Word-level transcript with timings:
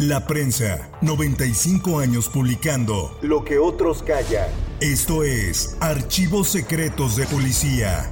La 0.00 0.26
prensa, 0.26 0.90
95 1.02 1.98
años 1.98 2.30
publicando 2.30 3.18
Lo 3.20 3.44
que 3.44 3.58
otros 3.58 4.02
callan. 4.02 4.48
Esto 4.80 5.24
es 5.24 5.76
Archivos 5.78 6.48
Secretos 6.48 7.16
de 7.16 7.26
Policía. 7.26 8.10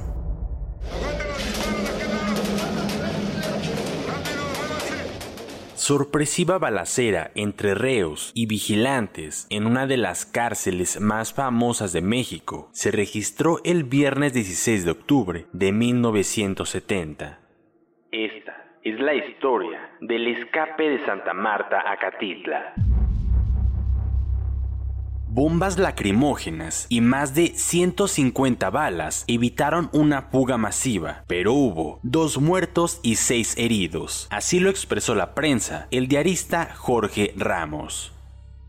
Sorpresiva 5.73 6.59
balacera 6.59 7.31
entre 7.33 7.73
reos 7.73 8.33
y 8.35 8.45
vigilantes 8.45 9.47
en 9.49 9.65
una 9.65 9.87
de 9.87 9.97
las 9.97 10.27
cárceles 10.27 11.01
más 11.01 11.33
famosas 11.33 11.91
de 11.91 12.03
México 12.03 12.69
se 12.71 12.91
registró 12.91 13.61
el 13.63 13.83
viernes 13.83 14.33
16 14.33 14.85
de 14.85 14.91
octubre 14.91 15.47
de 15.53 15.71
1970. 15.71 17.39
Esta 18.11 18.38
es 18.83 18.99
la 18.99 19.13
historia 19.13 19.91
del 19.99 20.27
escape 20.27 20.89
de 20.89 21.05
Santa 21.05 21.33
Marta 21.33 21.83
a 21.85 21.97
Catitla. 21.97 22.73
Bombas 25.27 25.77
lacrimógenas 25.77 26.87
y 26.89 27.01
más 27.01 27.35
de 27.35 27.47
150 27.47 28.69
balas 28.69 29.25
evitaron 29.27 29.89
una 29.93 30.23
fuga 30.23 30.57
masiva, 30.57 31.23
pero 31.27 31.53
hubo 31.53 31.99
dos 32.03 32.39
muertos 32.39 32.99
y 33.03 33.15
seis 33.15 33.55
heridos. 33.57 34.27
Así 34.31 34.59
lo 34.59 34.69
expresó 34.69 35.13
la 35.13 35.35
prensa 35.35 35.87
el 35.91 36.07
diarista 36.07 36.73
Jorge 36.75 37.33
Ramos. 37.35 38.18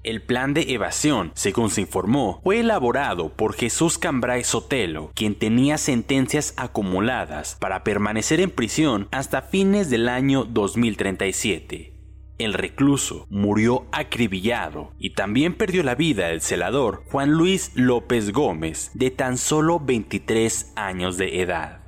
El 0.03 0.23
plan 0.23 0.55
de 0.55 0.63
evasión, 0.73 1.33
según 1.35 1.71
se 1.71 1.83
informó, 1.83 2.41
fue 2.43 2.61
elaborado 2.61 3.29
por 3.31 3.55
Jesús 3.55 3.99
Cambray 3.99 4.45
Sotelo, 4.45 5.13
quien 5.15 5.35
tenía 5.35 5.77
sentencias 5.77 6.55
acumuladas 6.57 7.57
para 7.61 7.85
permanecer 7.85 8.41
en 8.41 8.51
prisión 8.51 9.09
hasta 9.11 9.43
fines 9.43 9.91
del 9.91 10.09
año 10.09 10.45
2037 10.45 12.01
el 12.41 12.55
recluso 12.55 13.27
murió 13.29 13.87
acribillado 13.93 14.93
y 14.99 15.11
también 15.11 15.55
perdió 15.55 15.83
la 15.83 15.95
vida 15.95 16.31
el 16.31 16.41
celador 16.41 17.05
Juan 17.11 17.33
Luis 17.33 17.73
López 17.75 18.33
Gómez, 18.33 18.91
de 18.95 19.11
tan 19.11 19.37
solo 19.37 19.79
23 19.79 20.73
años 20.75 21.19
de 21.19 21.43
edad. 21.43 21.80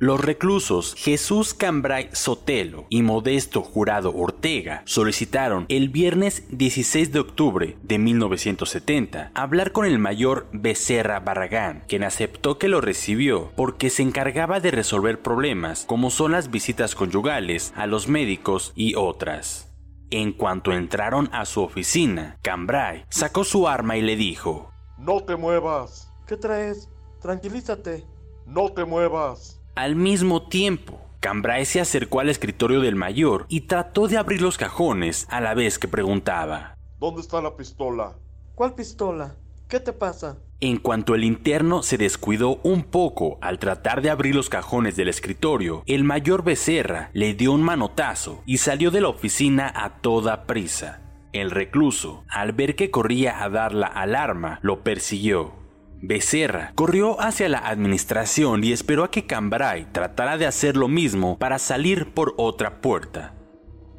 Los 0.00 0.20
reclusos 0.20 0.96
Jesús 0.98 1.54
Cambray 1.54 2.08
Sotelo 2.12 2.86
y 2.88 3.02
Modesto 3.02 3.62
Jurado 3.62 4.12
Ortega 4.12 4.82
solicitaron 4.86 5.66
el 5.68 5.88
viernes 5.88 6.42
16 6.50 7.12
de 7.12 7.20
octubre 7.20 7.76
de 7.80 7.98
1970 8.00 9.30
hablar 9.34 9.70
con 9.70 9.86
el 9.86 10.00
mayor 10.00 10.48
Becerra 10.52 11.20
Barragán, 11.20 11.84
quien 11.86 12.02
aceptó 12.02 12.58
que 12.58 12.66
lo 12.66 12.80
recibió 12.80 13.52
porque 13.54 13.88
se 13.88 14.02
encargaba 14.02 14.58
de 14.58 14.72
resolver 14.72 15.22
problemas 15.22 15.84
como 15.86 16.10
son 16.10 16.32
las 16.32 16.50
visitas 16.50 16.96
conyugales 16.96 17.72
a 17.76 17.86
los 17.86 18.08
médicos 18.08 18.72
y 18.74 18.96
otras. 18.96 19.72
En 20.10 20.32
cuanto 20.32 20.72
entraron 20.72 21.30
a 21.32 21.44
su 21.44 21.62
oficina, 21.62 22.36
Cambrai 22.42 23.06
sacó 23.10 23.44
su 23.44 23.68
arma 23.68 23.96
y 23.96 24.02
le 24.02 24.16
dijo, 24.16 24.72
No 24.98 25.22
te 25.22 25.36
muevas. 25.36 26.12
¿Qué 26.26 26.36
traes? 26.36 26.90
Tranquilízate. 27.20 28.04
No 28.44 28.72
te 28.72 28.84
muevas. 28.84 29.60
Al 29.76 29.96
mismo 29.96 30.46
tiempo, 30.46 31.00
Cambrai 31.18 31.64
se 31.64 31.80
acercó 31.80 32.20
al 32.20 32.28
escritorio 32.28 32.80
del 32.80 32.94
mayor 32.94 33.44
y 33.48 33.62
trató 33.62 34.06
de 34.06 34.16
abrir 34.16 34.40
los 34.40 34.56
cajones 34.56 35.26
a 35.30 35.40
la 35.40 35.54
vez 35.54 35.80
que 35.80 35.88
preguntaba, 35.88 36.76
¿Dónde 37.00 37.20
está 37.20 37.42
la 37.42 37.56
pistola? 37.56 38.16
¿Cuál 38.54 38.76
pistola? 38.76 39.34
¿Qué 39.68 39.80
te 39.80 39.92
pasa? 39.92 40.38
En 40.60 40.76
cuanto 40.76 41.16
el 41.16 41.24
interno 41.24 41.82
se 41.82 41.98
descuidó 41.98 42.60
un 42.62 42.84
poco 42.84 43.38
al 43.40 43.58
tratar 43.58 44.00
de 44.00 44.10
abrir 44.10 44.36
los 44.36 44.48
cajones 44.48 44.94
del 44.94 45.08
escritorio, 45.08 45.82
el 45.86 46.04
mayor 46.04 46.44
Becerra 46.44 47.10
le 47.12 47.34
dio 47.34 47.50
un 47.50 47.62
manotazo 47.62 48.44
y 48.46 48.58
salió 48.58 48.92
de 48.92 49.00
la 49.00 49.08
oficina 49.08 49.72
a 49.74 50.00
toda 50.00 50.44
prisa. 50.44 51.00
El 51.32 51.50
recluso, 51.50 52.22
al 52.28 52.52
ver 52.52 52.76
que 52.76 52.92
corría 52.92 53.42
a 53.42 53.48
dar 53.48 53.74
la 53.74 53.88
alarma, 53.88 54.60
lo 54.62 54.84
persiguió. 54.84 55.63
Becerra 56.06 56.72
corrió 56.74 57.18
hacia 57.18 57.48
la 57.48 57.60
administración 57.60 58.62
y 58.62 58.72
esperó 58.72 59.04
a 59.04 59.10
que 59.10 59.24
Cambrai 59.24 59.90
tratara 59.90 60.36
de 60.36 60.44
hacer 60.44 60.76
lo 60.76 60.86
mismo 60.86 61.38
para 61.38 61.58
salir 61.58 62.12
por 62.12 62.34
otra 62.36 62.82
puerta. 62.82 63.32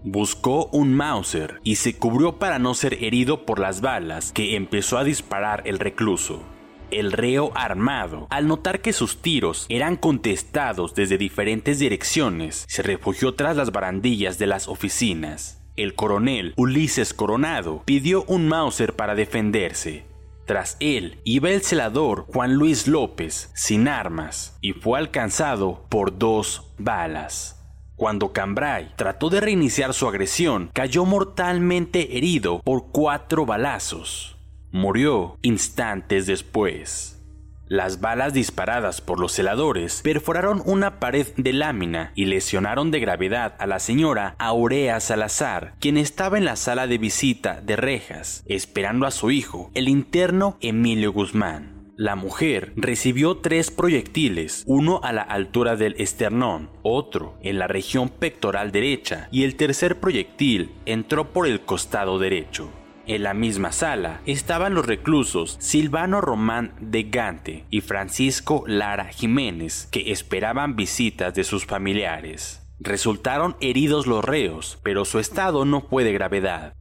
Buscó 0.04 0.68
un 0.68 0.94
Mauser 0.94 1.60
y 1.64 1.78
se 1.78 1.98
cubrió 1.98 2.38
para 2.38 2.60
no 2.60 2.76
ser 2.76 3.04
herido 3.04 3.44
por 3.48 3.58
las 3.58 3.82
balas 3.82 4.32
que 4.32 4.56
empezó 4.56 5.00
a 5.00 5.04
disparar 5.04 5.64
el 5.66 5.80
recluso. 5.80 6.44
El 6.92 7.12
reo 7.12 7.52
armado, 7.56 8.28
al 8.30 8.48
notar 8.48 8.82
que 8.82 8.94
sus 8.94 9.24
tiros 9.24 9.66
eran 9.70 9.96
contestados 9.96 10.94
desde 10.94 11.18
diferentes 11.18 11.80
direcciones, 11.80 12.66
se 12.68 12.84
refugió 12.84 13.34
tras 13.34 13.58
las 13.58 13.72
barandillas 13.72 14.38
de 14.38 14.46
las 14.46 14.68
oficinas. 14.68 15.60
El 15.76 15.96
coronel 15.96 16.54
Ulises 16.56 17.16
Coronado 17.16 17.82
pidió 17.84 18.26
un 18.28 18.48
Mauser 18.48 18.96
para 18.96 19.16
defenderse. 19.16 20.06
Tras 20.46 20.78
él 20.80 21.20
iba 21.24 21.50
el 21.50 21.62
celador 21.62 22.26
Juan 22.28 22.54
Luis 22.54 22.88
López, 22.88 23.50
sin 23.56 23.88
armas, 23.88 24.58
y 24.62 24.74
fue 24.74 25.00
alcanzado 25.00 25.86
por 25.90 26.20
dos 26.20 26.72
balas. 26.78 27.56
Cuando 27.96 28.32
Cambrai 28.32 28.94
trató 28.96 29.30
de 29.30 29.42
reiniciar 29.42 29.94
su 29.94 30.08
agresión, 30.08 30.70
cayó 30.74 31.06
mortalmente 31.06 32.18
herido 32.18 32.62
por 32.62 32.92
cuatro 32.92 33.46
balazos. 33.46 34.38
Murió 34.72 35.40
instantes 35.42 36.28
después. 36.28 37.25
Las 37.68 38.00
balas 38.00 38.34
disparadas 38.34 39.02
por 39.02 39.20
los 39.20 39.32
celadores 39.32 40.02
perforaron 40.04 40.62
una 40.66 41.00
pared 41.00 41.28
de 41.36 41.52
lámina 41.52 42.12
y 42.14 42.26
lesionaron 42.26 42.92
de 42.92 43.00
gravedad 43.00 43.56
a 43.58 43.66
la 43.66 43.80
señora 43.80 44.36
Aurea 44.38 45.00
Salazar, 45.00 45.74
quien 45.80 45.98
estaba 45.98 46.38
en 46.38 46.46
la 46.46 46.58
sala 46.58 46.86
de 46.86 47.00
visita 47.00 47.62
de 47.62 47.76
rejas, 47.76 48.44
esperando 48.46 49.08
a 49.08 49.12
su 49.12 49.32
hijo, 49.32 49.72
el 49.74 49.90
interno 49.90 50.58
Emilio 50.62 51.12
Guzmán. 51.12 51.76
La 51.98 52.16
mujer 52.16 52.74
recibió 52.76 53.38
tres 53.38 53.72
proyectiles, 53.72 54.64
uno 54.68 55.00
a 55.02 55.12
la 55.12 55.22
altura 55.24 55.76
del 55.76 55.96
esternón, 55.98 56.70
otro 56.84 57.40
en 57.42 57.58
la 57.58 57.68
región 57.68 58.10
pectoral 58.10 58.72
derecha 58.72 59.28
y 59.32 59.44
el 59.44 59.56
tercer 59.56 60.00
proyectil 60.00 60.72
entró 60.86 61.32
por 61.32 61.48
el 61.48 61.62
costado 61.62 62.20
derecho. 62.20 62.70
En 63.08 63.22
la 63.22 63.36
misma 63.36 63.72
sala 63.72 64.22
estaban 64.26 64.74
los 64.74 64.88
reclusos 64.88 65.58
Silvano 65.60 66.22
Román 66.22 66.74
de 66.80 67.04
Gante 67.04 67.66
y 67.70 67.82
Francisco 67.82 68.64
Lara 68.66 69.06
Jiménez, 69.06 69.88
que 69.92 70.12
esperaban 70.12 70.76
visitas 70.76 71.36
de 71.36 71.44
sus 71.44 71.66
familiares. 71.68 72.66
Resultaron 72.80 73.56
heridos 73.62 74.08
los 74.08 74.26
reos, 74.26 74.80
pero 74.82 75.06
su 75.06 75.20
estado 75.20 75.66
no 75.66 75.82
fue 75.82 76.04
de 76.04 76.14
gravedad. 76.14 76.74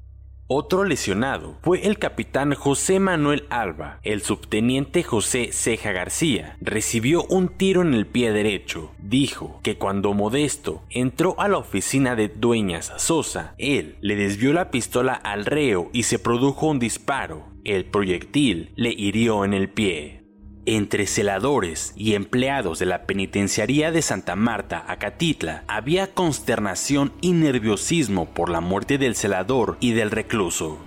Otro 0.57 0.85
lesionado 0.85 1.57
fue 1.63 1.85
el 1.85 1.99
capitán 1.99 2.55
José 2.55 3.01
Manuel 3.01 3.45
Alba. 3.51 3.99
El 4.05 4.23
subteniente 4.23 5.03
José 5.03 5.51
Ceja 5.51 5.91
García 5.91 6.57
recibió 6.61 7.25
un 7.25 7.49
tiro 7.49 7.83
en 7.83 7.93
el 7.93 8.07
pie 8.07 8.31
derecho. 8.31 8.93
Dijo 9.01 9.59
que 9.65 9.79
cuando 9.79 10.15
Modesto 10.15 10.85
entró 10.91 11.35
a 11.41 11.49
la 11.49 11.59
oficina 11.59 12.15
de 12.15 12.29
Dueñas 12.29 12.93
Sosa, 12.99 13.57
él 13.59 13.97
le 14.01 14.15
desvió 14.15 14.53
la 14.53 14.71
pistola 14.71 15.15
al 15.15 15.45
reo 15.45 15.91
y 15.93 16.05
se 16.05 16.21
produjo 16.21 16.69
un 16.69 16.79
disparo. 16.79 17.49
El 17.65 17.87
proyectil 17.87 18.71
le 18.77 18.91
hirió 18.91 19.45
en 19.45 19.55
el 19.55 19.69
pie. 19.71 20.24
Entre 20.67 21.07
celadores 21.07 21.93
y 21.95 22.15
empleados 22.15 22.79
de 22.79 22.87
la 22.87 23.05
penitenciaría 23.05 23.93
de 23.93 24.01
Santa 24.01 24.35
Marta, 24.35 24.83
Acatitla, 24.89 25.63
había 25.69 26.15
consternación 26.15 27.13
y 27.21 27.33
nerviosismo 27.33 28.33
por 28.33 28.49
la 28.49 28.63
muerte 28.63 28.97
del 28.97 29.15
celador 29.15 29.77
y 29.81 29.93
del 29.93 30.11
recluso. 30.11 30.79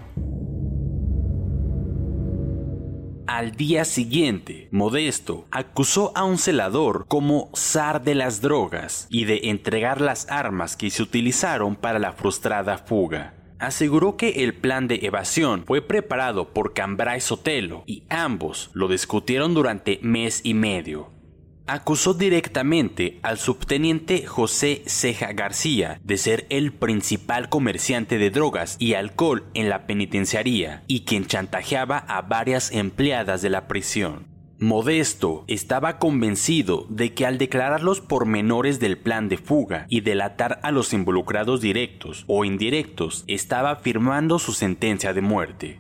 Al 3.27 3.51
día 3.51 3.85
siguiente, 3.85 4.67
Modesto 4.71 5.45
acusó 5.51 6.11
a 6.15 6.23
un 6.23 6.39
celador 6.39 7.05
como 7.07 7.51
zar 7.55 8.03
de 8.03 8.15
las 8.15 8.41
drogas 8.41 9.05
y 9.11 9.25
de 9.25 9.41
entregar 9.43 10.01
las 10.01 10.27
armas 10.31 10.75
que 10.75 10.89
se 10.89 11.03
utilizaron 11.03 11.75
para 11.75 11.99
la 11.99 12.13
frustrada 12.13 12.79
fuga 12.79 13.36
aseguró 13.59 14.17
que 14.17 14.43
el 14.43 14.53
plan 14.53 14.87
de 14.87 14.99
evasión 15.03 15.63
fue 15.65 15.81
preparado 15.81 16.53
por 16.53 16.73
Cambrai 16.73 17.21
Sotelo 17.21 17.83
y 17.85 18.03
ambos 18.09 18.69
lo 18.73 18.87
discutieron 18.87 19.53
durante 19.53 19.99
mes 20.01 20.41
y 20.43 20.53
medio. 20.53 21.11
Acusó 21.69 22.13
directamente 22.13 23.19
al 23.23 23.37
subteniente 23.37 24.25
José 24.25 24.83
Ceja 24.85 25.33
García 25.33 25.99
de 26.01 26.17
ser 26.17 26.45
el 26.49 26.71
principal 26.71 27.49
comerciante 27.49 28.17
de 28.17 28.29
drogas 28.29 28.77
y 28.79 28.93
alcohol 28.93 29.43
en 29.53 29.67
la 29.67 29.85
penitenciaría 29.85 30.83
y 30.87 31.03
quien 31.03 31.25
chantajeaba 31.25 31.97
a 31.97 32.21
varias 32.21 32.71
empleadas 32.71 33.41
de 33.41 33.49
la 33.49 33.67
prisión. 33.67 34.36
Modesto 34.59 35.45
estaba 35.47 35.99
convencido 35.99 36.87
de 36.89 37.13
que 37.13 37.27
al 37.27 37.37
declarar 37.37 37.83
los 37.83 38.01
pormenores 38.01 38.79
del 38.79 38.97
plan 38.97 39.29
de 39.29 39.37
fuga 39.37 39.85
y 39.87 40.01
delatar 40.01 40.59
a 40.63 40.71
los 40.71 40.93
involucrados 40.93 41.61
directos 41.61 42.25
o 42.27 42.43
indirectos, 42.43 43.23
estaba 43.27 43.75
firmando 43.75 44.39
su 44.39 44.53
sentencia 44.53 45.13
de 45.13 45.21
muerte. 45.21 45.79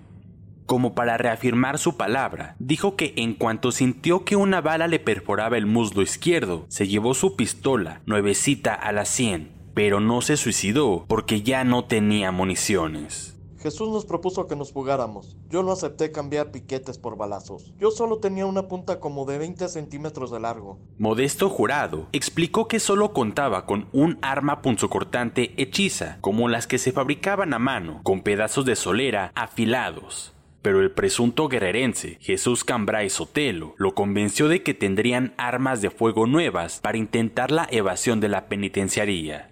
Como 0.67 0.93
para 0.93 1.17
reafirmar 1.17 1.79
su 1.79 1.97
palabra, 1.97 2.55
dijo 2.59 2.95
que 2.95 3.13
en 3.17 3.33
cuanto 3.33 3.71
sintió 3.71 4.25
que 4.25 4.35
una 4.35 4.61
bala 4.61 4.87
le 4.87 4.99
perforaba 4.99 5.57
el 5.57 5.65
muslo 5.65 6.03
izquierdo, 6.03 6.67
se 6.69 6.87
llevó 6.87 7.15
su 7.15 7.35
pistola, 7.35 8.01
nuevecita 8.05 8.75
a 8.75 8.91
la 8.91 9.05
sien, 9.05 9.53
pero 9.73 9.99
no 10.01 10.21
se 10.21 10.37
suicidó 10.37 11.05
porque 11.07 11.41
ya 11.41 11.63
no 11.63 11.85
tenía 11.85 12.31
municiones. 12.31 13.36
Jesús 13.59 13.89
nos 13.89 14.05
propuso 14.05 14.47
que 14.47 14.55
nos 14.55 14.71
fugáramos. 14.71 15.35
Yo 15.49 15.63
no 15.63 15.71
acepté 15.71 16.11
cambiar 16.11 16.51
piquetes 16.51 16.97
por 16.97 17.17
balazos. 17.17 17.73
Yo 17.79 17.91
solo 17.91 18.19
tenía 18.19 18.45
una 18.45 18.67
punta 18.67 18.99
como 18.99 19.25
de 19.25 19.37
20 19.37 19.67
centímetros 19.67 20.31
de 20.31 20.39
largo. 20.39 20.79
Modesto 20.97 21.49
Jurado 21.49 22.07
explicó 22.11 22.67
que 22.67 22.79
solo 22.79 23.13
contaba 23.13 23.65
con 23.65 23.87
un 23.91 24.19
arma 24.21 24.61
punzocortante 24.61 25.53
hechiza, 25.61 26.17
como 26.21 26.47
las 26.47 26.67
que 26.67 26.77
se 26.77 26.91
fabricaban 26.91 27.53
a 27.53 27.59
mano, 27.59 28.01
con 28.03 28.21
pedazos 28.21 28.65
de 28.65 28.75
solera 28.75 29.31
afilados. 29.35 30.33
Pero 30.61 30.81
el 30.81 30.91
presunto 30.91 31.47
guerrerense, 31.47 32.17
Jesús 32.19 32.63
Cambrai 32.63 33.09
Sotelo, 33.09 33.73
lo 33.77 33.95
convenció 33.95 34.49
de 34.49 34.63
que 34.63 34.73
tendrían 34.73 35.33
armas 35.37 35.81
de 35.81 35.89
fuego 35.89 36.27
nuevas 36.27 36.79
para 36.81 36.97
intentar 36.97 37.51
la 37.51 37.67
evasión 37.71 38.19
de 38.19 38.27
la 38.27 38.49
penitenciaría. 38.49 39.51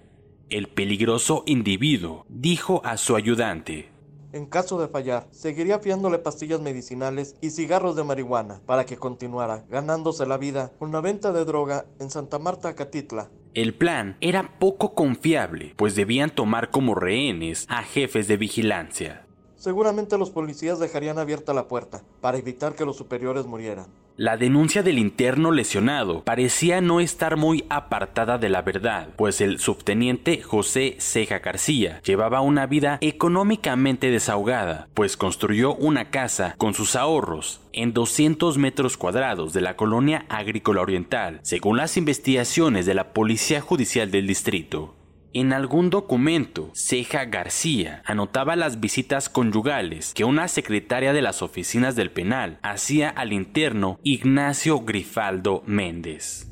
El 0.49 0.67
peligroso 0.67 1.43
individuo 1.47 2.25
dijo 2.29 2.81
a 2.83 2.97
su 2.97 3.15
ayudante, 3.15 3.94
en 4.35 4.45
caso 4.45 4.77
de 4.77 4.89
fallar, 4.89 5.27
seguiría 5.31 5.79
fiándole 5.79 6.19
pastillas 6.19 6.59
medicinales 6.59 7.37
y 7.39 7.51
cigarros 7.51 7.95
de 7.95 8.03
marihuana 8.03 8.59
para 8.65 8.85
que 8.85 8.97
continuara 8.97 9.63
ganándose 9.69 10.25
la 10.25 10.37
vida 10.37 10.73
con 10.77 10.91
la 10.91 10.99
venta 10.99 11.31
de 11.31 11.45
droga 11.45 11.85
en 12.01 12.09
Santa 12.09 12.37
Marta, 12.37 12.75
Catitla. 12.75 13.29
El 13.53 13.73
plan 13.73 14.17
era 14.19 14.59
poco 14.59 14.93
confiable, 14.93 15.73
pues 15.77 15.95
debían 15.95 16.29
tomar 16.31 16.69
como 16.69 16.95
rehenes 16.95 17.65
a 17.69 17.83
jefes 17.83 18.27
de 18.27 18.35
vigilancia. 18.35 19.24
Seguramente 19.65 20.19
los 20.19 20.29
policías 20.29 20.77
dejarían 20.77 21.17
abierta 21.17 21.51
la 21.51 21.67
puerta 21.67 22.03
para 22.21 22.37
evitar 22.37 22.75
que 22.75 22.85
los 22.85 22.97
superiores 22.97 23.47
murieran. 23.47 23.87
La 24.15 24.37
denuncia 24.37 24.83
del 24.83 24.99
interno 24.99 25.49
lesionado 25.49 26.23
parecía 26.23 26.81
no 26.81 26.99
estar 26.99 27.35
muy 27.35 27.65
apartada 27.69 28.37
de 28.37 28.49
la 28.49 28.61
verdad, 28.61 29.09
pues 29.15 29.41
el 29.41 29.57
subteniente 29.57 30.43
José 30.43 30.97
Ceja 30.99 31.39
García 31.39 31.99
llevaba 32.03 32.41
una 32.41 32.67
vida 32.67 32.99
económicamente 33.01 34.11
desahogada, 34.11 34.87
pues 34.93 35.17
construyó 35.17 35.73
una 35.73 36.11
casa 36.11 36.53
con 36.59 36.75
sus 36.75 36.95
ahorros 36.95 37.59
en 37.73 37.91
200 37.91 38.59
metros 38.59 38.97
cuadrados 38.97 39.51
de 39.51 39.61
la 39.61 39.75
colonia 39.75 40.27
agrícola 40.29 40.81
oriental, 40.81 41.39
según 41.41 41.77
las 41.77 41.97
investigaciones 41.97 42.85
de 42.85 42.93
la 42.93 43.13
Policía 43.13 43.61
Judicial 43.61 44.11
del 44.11 44.27
Distrito. 44.27 44.93
En 45.35 45.51
algún 45.51 45.89
documento, 45.89 46.71
Ceja 46.73 47.25
García 47.25 48.01
anotaba 48.05 48.55
las 48.55 48.79
visitas 48.79 49.27
conyugales 49.27 50.13
que 50.13 50.23
una 50.23 50.47
secretaria 50.47 51.11
de 51.11 51.21
las 51.21 51.41
oficinas 51.41 51.97
del 51.97 52.09
penal 52.09 52.57
hacía 52.61 53.09
al 53.09 53.33
interno 53.33 53.99
Ignacio 54.01 54.79
Grifaldo 54.85 55.61
Méndez. 55.65 56.49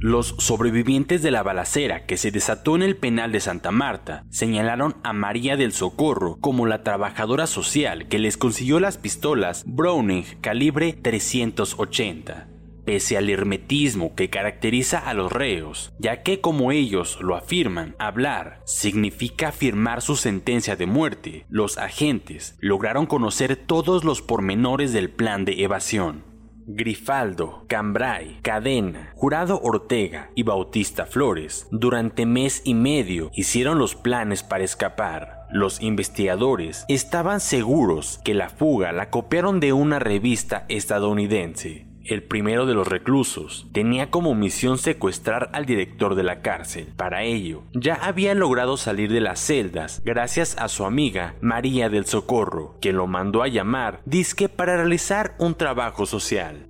Los 0.00 0.34
sobrevivientes 0.38 1.22
de 1.22 1.30
la 1.30 1.44
balacera 1.44 2.04
que 2.04 2.16
se 2.16 2.32
desató 2.32 2.74
en 2.74 2.82
el 2.82 2.96
penal 2.96 3.30
de 3.30 3.38
Santa 3.38 3.70
Marta 3.70 4.24
señalaron 4.30 4.96
a 5.04 5.12
María 5.12 5.56
del 5.56 5.70
Socorro 5.70 6.38
como 6.40 6.66
la 6.66 6.82
trabajadora 6.82 7.46
social 7.46 8.08
que 8.08 8.18
les 8.18 8.36
consiguió 8.36 8.80
las 8.80 8.98
pistolas 8.98 9.62
Browning 9.68 10.24
calibre 10.40 10.94
380 10.94 12.57
pese 12.88 13.18
al 13.18 13.28
hermetismo 13.28 14.14
que 14.14 14.30
caracteriza 14.30 14.98
a 14.98 15.12
los 15.12 15.30
reos, 15.30 15.92
ya 15.98 16.22
que 16.22 16.40
como 16.40 16.72
ellos 16.72 17.18
lo 17.20 17.36
afirman, 17.36 17.94
hablar 17.98 18.62
significa 18.64 19.52
firmar 19.52 20.00
su 20.00 20.16
sentencia 20.16 20.74
de 20.74 20.86
muerte, 20.86 21.44
los 21.50 21.76
agentes 21.76 22.56
lograron 22.60 23.04
conocer 23.04 23.56
todos 23.56 24.04
los 24.04 24.22
pormenores 24.22 24.94
del 24.94 25.10
plan 25.10 25.44
de 25.44 25.64
evasión. 25.64 26.24
Grifaldo, 26.66 27.66
Cambrai, 27.68 28.40
Cadena, 28.40 29.12
Jurado 29.14 29.60
Ortega 29.62 30.30
y 30.34 30.44
Bautista 30.44 31.04
Flores 31.04 31.68
durante 31.70 32.24
mes 32.24 32.62
y 32.64 32.72
medio 32.72 33.30
hicieron 33.34 33.78
los 33.78 33.96
planes 33.96 34.42
para 34.42 34.64
escapar. 34.64 35.46
Los 35.50 35.82
investigadores 35.82 36.86
estaban 36.88 37.40
seguros 37.40 38.18
que 38.24 38.32
la 38.32 38.48
fuga 38.48 38.92
la 38.92 39.10
copiaron 39.10 39.60
de 39.60 39.74
una 39.74 39.98
revista 39.98 40.64
estadounidense 40.70 41.87
el 42.08 42.22
primero 42.22 42.66
de 42.66 42.74
los 42.74 42.88
reclusos, 42.88 43.66
tenía 43.72 44.10
como 44.10 44.34
misión 44.34 44.78
secuestrar 44.78 45.50
al 45.52 45.66
director 45.66 46.14
de 46.14 46.22
la 46.22 46.40
cárcel. 46.40 46.92
Para 46.96 47.22
ello, 47.22 47.62
ya 47.74 47.94
había 47.94 48.34
logrado 48.34 48.76
salir 48.76 49.12
de 49.12 49.20
las 49.20 49.40
celdas 49.40 50.02
gracias 50.04 50.56
a 50.58 50.68
su 50.68 50.84
amiga 50.84 51.34
María 51.40 51.88
del 51.88 52.06
Socorro, 52.06 52.76
quien 52.80 52.96
lo 52.96 53.06
mandó 53.06 53.42
a 53.42 53.48
llamar 53.48 54.00
disque 54.04 54.48
para 54.48 54.76
realizar 54.76 55.34
un 55.38 55.54
trabajo 55.54 56.06
social. 56.06 56.68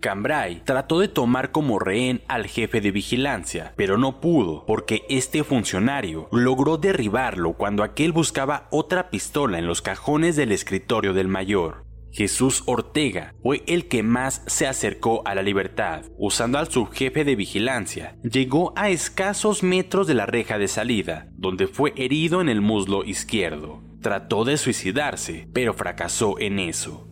Cambrai 0.00 0.62
trató 0.64 0.98
de 0.98 1.08
tomar 1.08 1.52
como 1.52 1.78
rehén 1.78 2.22
al 2.26 2.46
jefe 2.46 2.80
de 2.80 2.90
vigilancia, 2.90 3.74
pero 3.76 3.98
no 3.98 4.20
pudo 4.20 4.64
porque 4.66 5.04
este 5.10 5.44
funcionario 5.44 6.28
logró 6.32 6.78
derribarlo 6.78 7.52
cuando 7.52 7.82
aquel 7.82 8.12
buscaba 8.12 8.66
otra 8.70 9.10
pistola 9.10 9.58
en 9.58 9.66
los 9.66 9.82
cajones 9.82 10.36
del 10.36 10.52
escritorio 10.52 11.12
del 11.12 11.28
mayor. 11.28 11.84
Jesús 12.12 12.62
Ortega 12.66 13.34
fue 13.42 13.62
el 13.66 13.88
que 13.88 14.02
más 14.02 14.42
se 14.46 14.66
acercó 14.66 15.22
a 15.26 15.34
la 15.34 15.42
libertad. 15.42 16.04
Usando 16.18 16.58
al 16.58 16.70
subjefe 16.70 17.24
de 17.24 17.36
vigilancia, 17.36 18.16
llegó 18.22 18.72
a 18.76 18.90
escasos 18.90 19.62
metros 19.62 20.06
de 20.06 20.14
la 20.14 20.26
reja 20.26 20.58
de 20.58 20.68
salida, 20.68 21.28
donde 21.32 21.66
fue 21.66 21.92
herido 21.96 22.40
en 22.40 22.48
el 22.48 22.60
muslo 22.60 23.04
izquierdo. 23.04 23.82
Trató 24.00 24.44
de 24.44 24.56
suicidarse, 24.56 25.48
pero 25.52 25.74
fracasó 25.74 26.38
en 26.38 26.58
eso. 26.58 27.06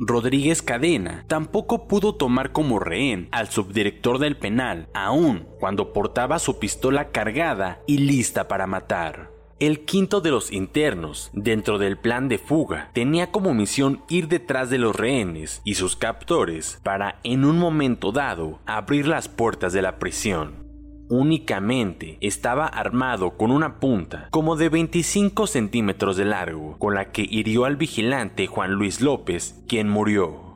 Rodríguez 0.00 0.62
Cadena 0.62 1.24
tampoco 1.26 1.88
pudo 1.88 2.14
tomar 2.14 2.52
como 2.52 2.78
rehén 2.78 3.28
al 3.32 3.48
subdirector 3.48 4.20
del 4.20 4.36
penal, 4.36 4.88
aun 4.94 5.48
cuando 5.58 5.92
portaba 5.92 6.38
su 6.38 6.60
pistola 6.60 7.10
cargada 7.10 7.82
y 7.86 7.98
lista 7.98 8.46
para 8.46 8.68
matar. 8.68 9.37
El 9.60 9.80
quinto 9.80 10.20
de 10.20 10.30
los 10.30 10.52
internos, 10.52 11.30
dentro 11.32 11.78
del 11.78 11.98
plan 11.98 12.28
de 12.28 12.38
fuga, 12.38 12.90
tenía 12.92 13.32
como 13.32 13.54
misión 13.54 14.02
ir 14.08 14.28
detrás 14.28 14.70
de 14.70 14.78
los 14.78 14.94
rehenes 14.94 15.62
y 15.64 15.74
sus 15.74 15.96
captores 15.96 16.78
para, 16.84 17.18
en 17.24 17.44
un 17.44 17.58
momento 17.58 18.12
dado, 18.12 18.60
abrir 18.66 19.08
las 19.08 19.26
puertas 19.26 19.72
de 19.72 19.82
la 19.82 19.98
prisión. 19.98 20.68
Únicamente 21.08 22.18
estaba 22.20 22.66
armado 22.68 23.36
con 23.36 23.50
una 23.50 23.80
punta 23.80 24.28
como 24.30 24.54
de 24.54 24.68
25 24.68 25.48
centímetros 25.48 26.16
de 26.16 26.26
largo, 26.26 26.78
con 26.78 26.94
la 26.94 27.10
que 27.10 27.26
hirió 27.28 27.64
al 27.64 27.74
vigilante 27.74 28.46
Juan 28.46 28.74
Luis 28.74 29.00
López, 29.00 29.64
quien 29.66 29.88
murió. 29.88 30.47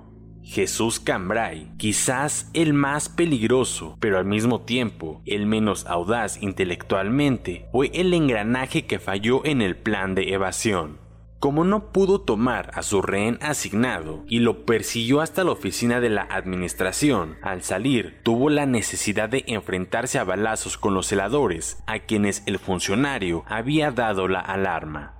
Jesús 0.44 0.98
Cambrai, 0.98 1.72
quizás 1.76 2.50
el 2.52 2.74
más 2.74 3.08
peligroso, 3.08 3.96
pero 4.00 4.18
al 4.18 4.24
mismo 4.24 4.62
tiempo 4.62 5.22
el 5.24 5.46
menos 5.46 5.86
audaz 5.86 6.42
intelectualmente, 6.42 7.68
fue 7.72 7.90
el 7.94 8.12
engranaje 8.12 8.86
que 8.86 8.98
falló 8.98 9.44
en 9.44 9.62
el 9.62 9.76
plan 9.76 10.14
de 10.14 10.32
evasión. 10.32 11.00
Como 11.38 11.64
no 11.64 11.90
pudo 11.90 12.20
tomar 12.20 12.70
a 12.74 12.82
su 12.82 13.02
rehén 13.02 13.38
asignado 13.40 14.24
y 14.28 14.38
lo 14.40 14.64
persiguió 14.64 15.20
hasta 15.20 15.42
la 15.42 15.50
oficina 15.50 16.00
de 16.00 16.08
la 16.08 16.22
administración, 16.22 17.36
al 17.42 17.62
salir 17.62 18.20
tuvo 18.22 18.48
la 18.48 18.64
necesidad 18.66 19.28
de 19.28 19.44
enfrentarse 19.48 20.20
a 20.20 20.24
balazos 20.24 20.78
con 20.78 20.94
los 20.94 21.06
celadores, 21.06 21.82
a 21.86 21.98
quienes 22.00 22.44
el 22.46 22.60
funcionario 22.60 23.44
había 23.48 23.90
dado 23.90 24.28
la 24.28 24.40
alarma. 24.40 25.14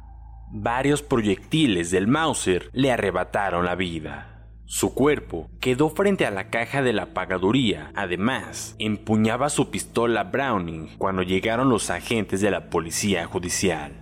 Varios 0.53 1.03
proyectiles 1.03 1.91
del 1.91 2.07
Mauser 2.07 2.71
le 2.73 2.93
arrebataron 2.93 3.65
la 3.65 3.75
vida. 3.75 4.32
Su 4.65 4.95
cuerpo 4.95 5.51
quedó 5.61 5.91
frente 5.91 6.25
a 6.25 6.31
la 6.31 6.49
caja 6.49 6.83
de 6.83 6.93
la 6.93 7.15
pagaduría. 7.15 7.93
Además, 7.95 8.75
empuñaba 8.79 9.51
su 9.51 9.71
pistola 9.71 10.25
Browning 10.25 10.97
cuando 10.99 11.23
llegaron 11.23 11.69
los 11.69 11.91
agentes 11.91 12.41
de 12.41 12.51
la 12.51 12.71
policía 12.71 13.27
judicial. 13.27 13.93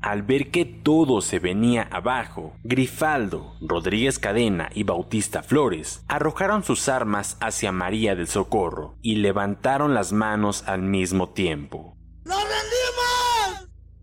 Al 0.00 0.22
ver 0.22 0.50
que 0.50 0.64
todo 0.64 1.20
se 1.20 1.40
venía 1.40 1.88
abajo, 1.90 2.54
Grifaldo, 2.62 3.56
Rodríguez 3.60 4.20
Cadena 4.20 4.70
y 4.72 4.84
Bautista 4.84 5.42
Flores 5.42 6.04
arrojaron 6.06 6.62
sus 6.62 6.88
armas 6.88 7.36
hacia 7.40 7.72
María 7.72 8.14
del 8.14 8.28
Socorro 8.28 8.94
y 9.02 9.16
levantaron 9.16 9.94
las 9.94 10.12
manos 10.12 10.62
al 10.68 10.82
mismo 10.82 11.30
tiempo. 11.30 11.97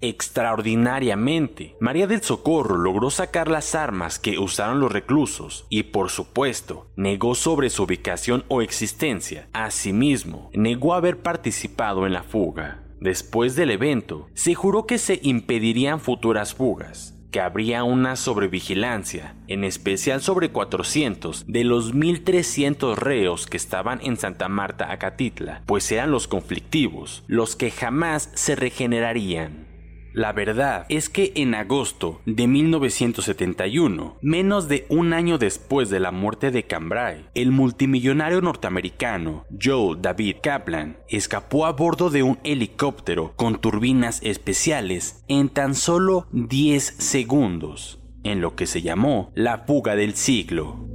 Extraordinariamente, 0.01 1.75
María 1.79 2.07
del 2.07 2.21
Socorro 2.21 2.77
logró 2.77 3.09
sacar 3.09 3.47
las 3.49 3.75
armas 3.75 4.19
que 4.19 4.37
usaron 4.37 4.79
los 4.79 4.91
reclusos 4.91 5.65
y, 5.69 5.83
por 5.83 6.09
supuesto, 6.09 6.87
negó 6.95 7.33
sobre 7.35 7.69
su 7.69 7.83
ubicación 7.83 8.43
o 8.47 8.61
existencia. 8.61 9.47
Asimismo, 9.53 10.49
negó 10.53 10.93
haber 10.93 11.19
participado 11.19 12.05
en 12.05 12.13
la 12.13 12.23
fuga. 12.23 12.83
Después 12.99 13.55
del 13.55 13.71
evento, 13.71 14.29
se 14.33 14.53
juró 14.55 14.85
que 14.85 14.97
se 14.97 15.19
impedirían 15.21 15.99
futuras 15.99 16.53
fugas, 16.53 17.15
que 17.31 17.41
habría 17.41 17.83
una 17.83 18.15
sobrevigilancia, 18.15 19.35
en 19.47 19.63
especial 19.63 20.21
sobre 20.21 20.51
400 20.51 21.45
de 21.47 21.63
los 21.65 21.93
1.300 21.93 22.95
reos 22.95 23.45
que 23.45 23.57
estaban 23.57 23.99
en 24.01 24.17
Santa 24.17 24.47
Marta, 24.47 24.91
Acatitla, 24.91 25.61
pues 25.65 25.91
eran 25.91 26.11
los 26.11 26.27
conflictivos, 26.27 27.23
los 27.27 27.55
que 27.55 27.71
jamás 27.71 28.31
se 28.35 28.55
regenerarían. 28.55 29.64
La 30.15 30.31
verdad 30.31 30.85
es 30.87 31.09
que 31.09 31.33
en 31.35 31.53
agosto 31.55 32.21
de 32.25 32.47
1971, 32.47 34.15
menos 34.21 34.69
de 34.69 34.85
un 34.87 35.11
año 35.11 35.37
después 35.37 35.89
de 35.89 35.99
la 35.99 36.11
muerte 36.11 36.51
de 36.51 36.63
Cambrai, 36.63 37.25
el 37.33 37.51
multimillonario 37.51 38.39
norteamericano 38.39 39.43
Joe 39.61 39.97
David 39.99 40.37
Kaplan 40.41 40.95
escapó 41.09 41.65
a 41.65 41.73
bordo 41.73 42.09
de 42.09 42.23
un 42.23 42.39
helicóptero 42.45 43.33
con 43.35 43.59
turbinas 43.59 44.21
especiales 44.23 45.21
en 45.27 45.49
tan 45.49 45.75
solo 45.75 46.27
10 46.31 46.95
segundos, 46.97 47.99
en 48.23 48.39
lo 48.39 48.55
que 48.55 48.67
se 48.67 48.81
llamó 48.81 49.33
la 49.35 49.65
fuga 49.65 49.97
del 49.97 50.15
siglo. 50.15 50.94